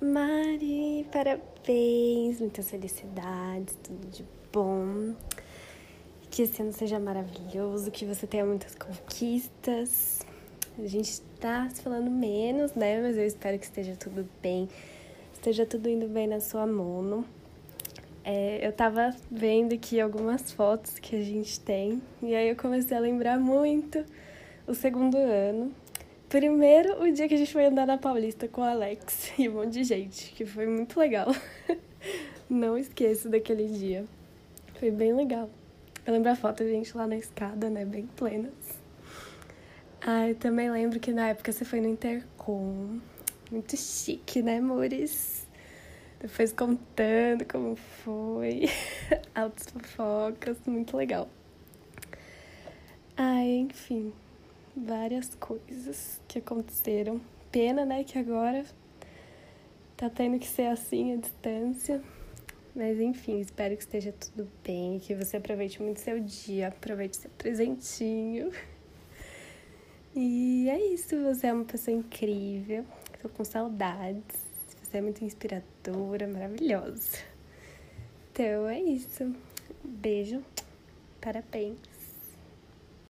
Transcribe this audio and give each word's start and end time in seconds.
Mari, 0.00 1.04
parabéns, 1.10 2.38
muitas 2.38 2.70
felicidades, 2.70 3.76
tudo 3.82 4.06
de 4.06 4.24
bom. 4.52 5.12
Que 6.30 6.42
esse 6.42 6.62
ano 6.62 6.72
seja 6.72 7.00
maravilhoso, 7.00 7.90
que 7.90 8.04
você 8.04 8.24
tenha 8.24 8.46
muitas 8.46 8.76
conquistas. 8.76 10.20
A 10.78 10.86
gente 10.86 11.20
tá 11.40 11.68
se 11.68 11.82
falando 11.82 12.08
menos, 12.08 12.74
né? 12.74 13.00
Mas 13.00 13.16
eu 13.16 13.26
espero 13.26 13.58
que 13.58 13.64
esteja 13.64 13.96
tudo 13.96 14.24
bem, 14.40 14.68
esteja 15.32 15.66
tudo 15.66 15.88
indo 15.88 16.06
bem 16.06 16.28
na 16.28 16.38
sua 16.38 16.64
mono. 16.64 17.24
É, 18.22 18.64
eu 18.64 18.72
tava 18.72 19.12
vendo 19.28 19.74
aqui 19.74 20.00
algumas 20.00 20.52
fotos 20.52 21.00
que 21.00 21.16
a 21.16 21.22
gente 21.22 21.58
tem, 21.58 22.00
e 22.22 22.36
aí 22.36 22.48
eu 22.48 22.54
comecei 22.54 22.96
a 22.96 23.00
lembrar 23.00 23.36
muito 23.36 24.04
o 24.64 24.74
segundo 24.76 25.16
ano. 25.16 25.74
Primeiro, 26.28 27.02
o 27.02 27.10
dia 27.10 27.26
que 27.26 27.32
a 27.32 27.38
gente 27.38 27.50
foi 27.50 27.64
andar 27.64 27.86
na 27.86 27.96
Paulista 27.96 28.46
com 28.46 28.60
o 28.60 28.64
Alex 28.64 29.32
e 29.38 29.48
um 29.48 29.54
monte 29.54 29.70
de 29.70 29.84
gente, 29.84 30.30
que 30.32 30.44
foi 30.44 30.66
muito 30.66 31.00
legal. 31.00 31.34
Não 32.50 32.76
esqueço 32.76 33.30
daquele 33.30 33.66
dia. 33.66 34.04
Foi 34.74 34.90
bem 34.90 35.14
legal. 35.14 35.48
Eu 36.06 36.12
lembro 36.12 36.30
a 36.30 36.36
foto 36.36 36.62
da 36.62 36.68
gente 36.68 36.94
lá 36.94 37.06
na 37.06 37.16
escada, 37.16 37.70
né? 37.70 37.86
Bem 37.86 38.06
plenas. 38.14 38.52
Ah, 40.02 40.28
eu 40.28 40.34
também 40.34 40.70
lembro 40.70 41.00
que 41.00 41.12
na 41.12 41.28
época 41.28 41.50
você 41.50 41.64
foi 41.64 41.80
no 41.80 41.88
Intercom. 41.88 42.98
Muito 43.50 43.74
chique, 43.74 44.42
né, 44.42 44.58
amores? 44.58 45.46
Depois 46.20 46.52
contando 46.52 47.46
como 47.50 47.74
foi. 47.74 48.68
Altas 49.34 49.66
fofocas, 49.70 50.58
muito 50.66 50.94
legal. 50.94 51.26
Ai, 53.16 53.66
enfim 53.70 54.12
várias 54.76 55.34
coisas 55.34 56.20
que 56.28 56.38
aconteceram. 56.38 57.20
Pena, 57.50 57.84
né, 57.84 58.04
que 58.04 58.18
agora 58.18 58.64
tá 59.96 60.08
tendo 60.08 60.38
que 60.38 60.46
ser 60.46 60.66
assim 60.66 61.14
a 61.14 61.16
distância. 61.16 62.02
Mas 62.74 63.00
enfim, 63.00 63.40
espero 63.40 63.76
que 63.76 63.82
esteja 63.82 64.12
tudo 64.12 64.48
bem, 64.64 65.00
que 65.00 65.14
você 65.14 65.36
aproveite 65.36 65.82
muito 65.82 65.98
seu 65.98 66.20
dia, 66.20 66.68
aproveite 66.68 67.16
seu 67.16 67.30
presentinho. 67.30 68.52
E 70.14 70.68
é 70.68 70.94
isso, 70.94 71.20
você 71.22 71.48
é 71.48 71.52
uma 71.52 71.64
pessoa 71.64 71.96
incrível, 71.96 72.84
tô 73.20 73.28
com 73.28 73.44
saudades. 73.44 74.48
Você 74.82 74.98
é 74.98 75.00
muito 75.02 75.24
inspiradora, 75.24 76.26
maravilhosa. 76.26 77.18
Então 78.32 78.68
é 78.68 78.80
isso. 78.80 79.34
beijo, 79.84 80.42
parabéns. 81.20 81.97